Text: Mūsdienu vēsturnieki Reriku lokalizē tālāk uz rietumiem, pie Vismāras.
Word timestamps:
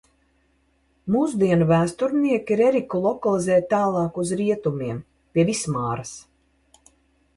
Mūsdienu 1.15 1.67
vēsturnieki 1.71 2.57
Reriku 2.63 3.01
lokalizē 3.03 3.59
tālāk 3.77 4.19
uz 4.25 4.33
rietumiem, 4.41 5.07
pie 5.37 5.47
Vismāras. 5.51 6.17